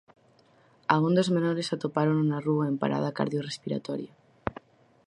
[0.93, 4.13] A un dos menores atopárono na rúa en parada cardiorrespiratoria.